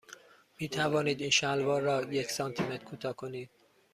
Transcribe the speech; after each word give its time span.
می 0.59 0.69
توانید 0.69 1.21
این 1.21 1.29
شلوار 1.29 1.81
را 1.81 2.03
یک 2.03 2.31
سانتی 2.31 2.63
متر 2.63 2.83
کوتاه 2.83 3.13
کنید؟ 3.15 3.49